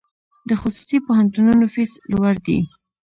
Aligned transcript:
د 0.49 0.51
خصوصي 0.61 0.97
پوهنتونونو 1.05 1.65
فیس 1.73 1.91
لوړ 2.11 2.33
دی؟ 2.45 2.57